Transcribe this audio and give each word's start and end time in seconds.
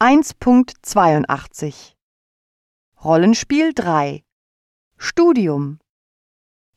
1.82 0.00 1.94
Rollenspiel 3.02 3.72
3 3.74 4.22
Studium 4.96 5.80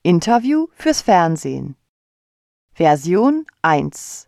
Interview 0.02 0.66
fürs 0.74 1.04
Fernsehen 1.04 1.76
Version 2.74 3.46
1 3.62 4.28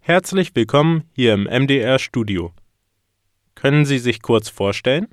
Herzlich 0.00 0.54
willkommen 0.54 1.08
hier 1.14 1.32
im 1.32 1.44
MDR 1.44 1.98
Studio. 1.98 2.52
Können 3.54 3.86
Sie 3.86 3.98
sich 3.98 4.20
kurz 4.20 4.50
vorstellen? 4.50 5.08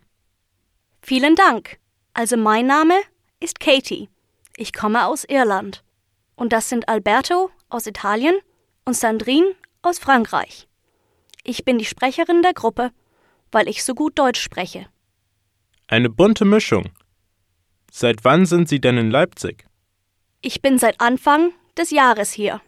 Vielen 1.01 1.35
Dank. 1.35 1.79
Also 2.13 2.35
mein 2.35 2.67
Name 2.67 2.95
ist 3.39 3.61
Katie. 3.61 4.09
Ich 4.57 4.73
komme 4.73 5.05
aus 5.05 5.23
Irland. 5.23 5.85
Und 6.35 6.51
das 6.51 6.67
sind 6.67 6.89
Alberto 6.89 7.51
aus 7.69 7.87
Italien 7.87 8.37
und 8.83 8.97
Sandrine 8.97 9.55
aus 9.81 9.97
Frankreich. 9.97 10.68
Ich 11.51 11.65
bin 11.65 11.79
die 11.79 11.85
Sprecherin 11.85 12.43
der 12.43 12.53
Gruppe, 12.53 12.91
weil 13.51 13.67
ich 13.67 13.83
so 13.83 13.95
gut 13.95 14.19
Deutsch 14.19 14.39
spreche. 14.39 14.85
Eine 15.87 16.11
bunte 16.11 16.45
Mischung. 16.45 16.91
Seit 17.91 18.23
wann 18.23 18.45
sind 18.45 18.69
Sie 18.69 18.79
denn 18.79 18.99
in 18.99 19.09
Leipzig? 19.09 19.65
Ich 20.41 20.61
bin 20.61 20.77
seit 20.77 21.01
Anfang 21.01 21.51
des 21.75 21.89
Jahres 21.89 22.31
hier. 22.31 22.61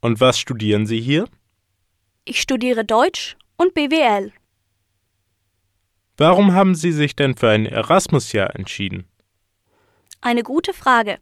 Und 0.00 0.18
was 0.18 0.38
studieren 0.38 0.86
Sie 0.86 0.98
hier? 0.98 1.28
Ich 2.24 2.40
studiere 2.40 2.86
Deutsch 2.86 3.36
und 3.58 3.74
BWL. 3.74 4.32
Warum 6.16 6.54
haben 6.54 6.74
Sie 6.74 6.92
sich 6.92 7.16
denn 7.16 7.36
für 7.36 7.50
ein 7.50 7.66
Erasmus-Jahr 7.66 8.56
entschieden? 8.56 9.06
Eine 10.22 10.42
gute 10.42 10.72
Frage. 10.72 11.18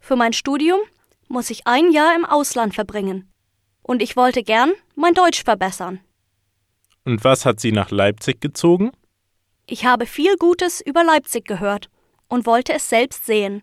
Für 0.00 0.16
mein 0.16 0.32
Studium 0.32 0.80
muss 1.28 1.48
ich 1.48 1.68
ein 1.68 1.92
Jahr 1.92 2.16
im 2.16 2.24
Ausland 2.24 2.74
verbringen. 2.74 3.32
Und 3.82 4.02
ich 4.02 4.16
wollte 4.16 4.42
gern 4.42 4.72
mein 4.96 5.14
Deutsch 5.14 5.44
verbessern. 5.44 6.00
Und 7.04 7.22
was 7.22 7.46
hat 7.46 7.60
Sie 7.60 7.70
nach 7.70 7.90
Leipzig 7.90 8.40
gezogen? 8.40 8.90
Ich 9.66 9.84
habe 9.84 10.06
viel 10.06 10.36
Gutes 10.36 10.80
über 10.80 11.04
Leipzig 11.04 11.46
gehört 11.46 11.88
und 12.28 12.46
wollte 12.46 12.72
es 12.72 12.88
selbst 12.88 13.26
sehen. 13.26 13.62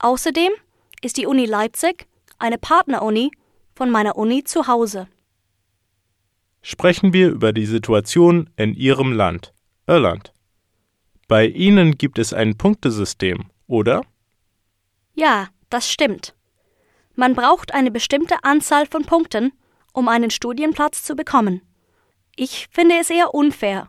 Außerdem 0.00 0.50
ist 1.02 1.16
die 1.16 1.26
Uni 1.26 1.46
Leipzig 1.46 2.06
eine 2.38 2.58
Partneruni 2.58 3.30
von 3.74 3.90
meiner 3.90 4.16
Uni 4.16 4.42
zu 4.44 4.66
Hause. 4.66 5.06
Sprechen 6.62 7.12
wir 7.12 7.28
über 7.28 7.52
die 7.52 7.66
Situation 7.66 8.50
in 8.56 8.74
Ihrem 8.74 9.12
Land, 9.12 9.52
Irland. 9.86 10.32
Bei 11.28 11.46
Ihnen 11.46 11.98
gibt 11.98 12.18
es 12.18 12.32
ein 12.32 12.56
Punktesystem, 12.56 13.50
oder? 13.66 14.02
Ja, 15.14 15.48
das 15.70 15.90
stimmt. 15.90 16.34
Man 17.16 17.34
braucht 17.34 17.72
eine 17.74 17.90
bestimmte 17.90 18.42
Anzahl 18.42 18.86
von 18.86 19.04
Punkten, 19.04 19.52
um 19.94 20.08
einen 20.08 20.30
Studienplatz 20.30 21.02
zu 21.02 21.16
bekommen. 21.16 21.62
Ich 22.36 22.68
finde 22.70 22.96
es 23.00 23.08
eher 23.08 23.32
unfair, 23.32 23.88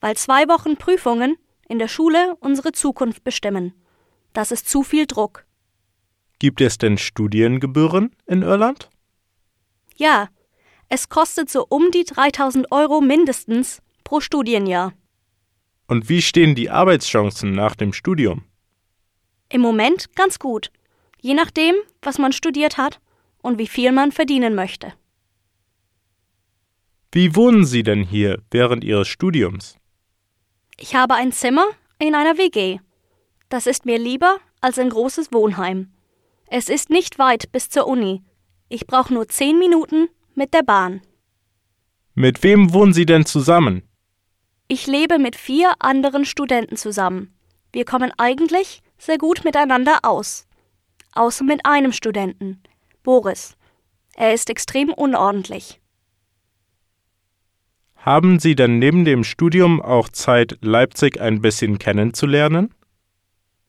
weil 0.00 0.16
zwei 0.16 0.46
Wochen 0.46 0.76
Prüfungen 0.76 1.36
in 1.68 1.78
der 1.80 1.88
Schule 1.88 2.36
unsere 2.40 2.70
Zukunft 2.72 3.24
bestimmen. 3.24 3.74
Das 4.32 4.52
ist 4.52 4.68
zu 4.68 4.84
viel 4.84 5.06
Druck. 5.06 5.44
Gibt 6.38 6.60
es 6.60 6.78
denn 6.78 6.98
Studiengebühren 6.98 8.14
in 8.26 8.42
Irland? 8.42 8.90
Ja, 9.96 10.28
es 10.88 11.08
kostet 11.08 11.50
so 11.50 11.66
um 11.68 11.90
die 11.90 12.04
3000 12.04 12.70
Euro 12.70 13.00
mindestens 13.00 13.82
pro 14.04 14.20
Studienjahr. 14.20 14.92
Und 15.86 16.08
wie 16.08 16.22
stehen 16.22 16.54
die 16.54 16.70
Arbeitschancen 16.70 17.52
nach 17.52 17.74
dem 17.74 17.92
Studium? 17.92 18.44
Im 19.48 19.60
Moment 19.60 20.14
ganz 20.14 20.38
gut, 20.38 20.70
je 21.20 21.34
nachdem, 21.34 21.74
was 22.02 22.18
man 22.18 22.32
studiert 22.32 22.76
hat 22.76 23.00
und 23.42 23.58
wie 23.58 23.66
viel 23.66 23.90
man 23.92 24.12
verdienen 24.12 24.54
möchte. 24.54 24.92
Wie 27.12 27.34
wohnen 27.34 27.64
Sie 27.64 27.82
denn 27.82 28.04
hier 28.04 28.40
während 28.52 28.84
Ihres 28.84 29.08
Studiums? 29.08 29.76
Ich 30.78 30.94
habe 30.94 31.14
ein 31.14 31.32
Zimmer 31.32 31.64
in 31.98 32.14
einer 32.14 32.38
WG. 32.38 32.78
Das 33.48 33.66
ist 33.66 33.84
mir 33.84 33.98
lieber 33.98 34.38
als 34.60 34.78
ein 34.78 34.90
großes 34.90 35.32
Wohnheim. 35.32 35.92
Es 36.46 36.68
ist 36.68 36.88
nicht 36.88 37.18
weit 37.18 37.50
bis 37.50 37.68
zur 37.68 37.88
Uni. 37.88 38.22
Ich 38.68 38.86
brauche 38.86 39.12
nur 39.12 39.26
zehn 39.26 39.58
Minuten 39.58 40.08
mit 40.36 40.54
der 40.54 40.62
Bahn. 40.62 41.00
Mit 42.14 42.44
wem 42.44 42.72
wohnen 42.72 42.92
Sie 42.92 43.06
denn 43.06 43.26
zusammen? 43.26 43.82
Ich 44.68 44.86
lebe 44.86 45.18
mit 45.18 45.34
vier 45.34 45.74
anderen 45.80 46.24
Studenten 46.24 46.76
zusammen. 46.76 47.34
Wir 47.72 47.84
kommen 47.84 48.12
eigentlich 48.18 48.82
sehr 48.98 49.18
gut 49.18 49.42
miteinander 49.42 49.98
aus. 50.02 50.46
Außer 51.12 51.42
mit 51.42 51.66
einem 51.66 51.92
Studenten, 51.92 52.62
Boris. 53.02 53.56
Er 54.14 54.32
ist 54.32 54.48
extrem 54.48 54.92
unordentlich. 54.92 55.79
Haben 58.00 58.38
Sie 58.38 58.54
denn 58.54 58.78
neben 58.78 59.04
dem 59.04 59.24
Studium 59.24 59.82
auch 59.82 60.08
Zeit, 60.08 60.56
Leipzig 60.62 61.20
ein 61.20 61.42
bisschen 61.42 61.78
kennenzulernen? 61.78 62.74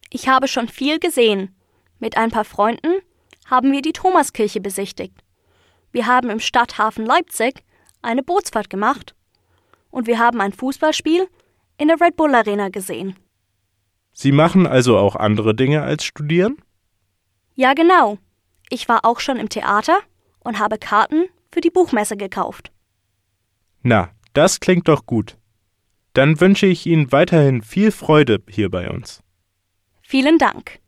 Ich 0.10 0.30
habe 0.30 0.48
schon 0.48 0.70
viel 0.70 1.00
gesehen. 1.00 1.54
Mit 2.00 2.16
ein 2.16 2.32
paar 2.32 2.46
Freunden 2.46 3.02
haben 3.46 3.74
wir 3.74 3.82
die 3.82 3.92
Thomaskirche 3.92 4.62
besichtigt. 4.62 5.22
Wir 5.92 6.08
haben 6.08 6.30
im 6.30 6.40
Stadthafen 6.40 7.06
Leipzig 7.06 7.64
eine 8.02 8.24
Bootsfahrt 8.24 8.70
gemacht 8.70 9.16
und 9.90 10.08
wir 10.08 10.18
haben 10.18 10.40
ein 10.40 10.54
Fußballspiel 10.54 11.28
in 11.78 11.90
der 11.90 12.00
Red 12.00 12.16
Bull 12.16 12.34
Arena 12.34 12.70
gesehen. 12.70 13.18
Sie 14.14 14.32
machen 14.32 14.66
also 14.66 14.98
auch 14.98 15.18
andere 15.18 15.54
Dinge 15.54 15.84
als 15.84 16.06
studieren? 16.06 16.56
Ja, 17.56 17.74
genau. 17.74 18.18
Ich 18.70 18.88
war 18.88 19.04
auch 19.04 19.20
schon 19.20 19.38
im 19.38 19.50
Theater 19.50 20.00
und 20.40 20.58
habe 20.58 20.78
Karten 20.78 21.26
für 21.52 21.60
die 21.60 21.70
Buchmesse 21.70 22.16
gekauft. 22.16 22.72
Na, 23.84 24.10
das 24.34 24.60
klingt 24.60 24.88
doch 24.88 25.06
gut. 25.06 25.38
Dann 26.14 26.40
wünsche 26.42 26.66
ich 26.66 26.86
Ihnen 26.86 27.12
weiterhin 27.12 27.62
viel 27.62 27.92
Freude 27.92 28.42
hier 28.50 28.70
bei 28.70 28.90
uns. 28.90 29.22
Vielen 30.02 30.38
Dank. 30.38 30.80